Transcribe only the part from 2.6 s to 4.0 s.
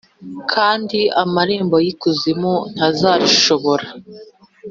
ntazarishobora.’